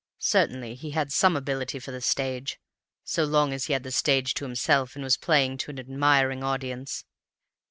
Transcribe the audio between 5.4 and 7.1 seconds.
to an admiring audience.